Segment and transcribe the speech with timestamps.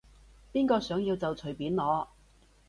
[0.51, 2.07] 邊個想要就隨便攞